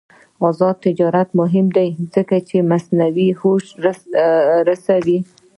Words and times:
آزاد 0.47 0.75
تجارت 0.85 1.29
مهم 1.39 1.67
دی 1.77 1.89
ځکه 2.13 2.35
چې 2.47 2.67
مصنوعي 2.71 3.29
هوش 3.39 3.65
رسوي. 4.69 5.19